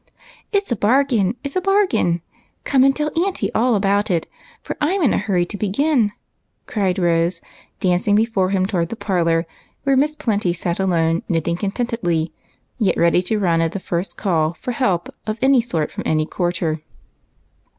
"It 0.51 0.65
's 0.67 0.71
a 0.71 0.75
bargain! 0.75 1.35
it 1.43 1.51
's 1.53 1.55
a 1.55 1.61
bargain! 1.61 2.23
Come 2.63 2.83
and 2.83 2.95
tell 2.95 3.11
aunty 3.15 3.53
all 3.53 3.75
about 3.75 4.09
it, 4.09 4.25
for 4.63 4.75
I'm 4.81 5.03
in 5.03 5.13
a 5.13 5.19
hurry 5.19 5.45
to 5.45 5.57
begin," 5.57 6.11
cried 6.65 6.97
Rose, 6.97 7.39
dancing 7.79 8.15
before 8.15 8.49
him 8.49 8.65
toward 8.65 8.89
the 8.89 8.95
parlor, 8.95 9.45
where 9.83 9.95
Miss 9.95 10.15
Plenty 10.15 10.53
sat 10.53 10.79
alone 10.79 11.21
knitting 11.29 11.55
contentedly, 11.57 12.33
yet 12.79 12.97
ready 12.97 13.21
to 13.21 13.37
run 13.37 13.61
at 13.61 13.73
the 13.73 13.79
first 13.79 14.17
call 14.17 14.53
for 14.55 14.71
help 14.71 15.07
of 15.27 15.37
any 15.39 15.61
sort, 15.61 15.91
from 15.91 16.01
any 16.07 16.25
quarter. 16.25 16.81